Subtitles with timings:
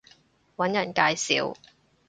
[0.57, 1.55] 搵人介紹